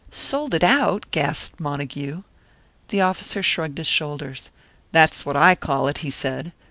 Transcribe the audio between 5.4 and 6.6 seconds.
call it," he said.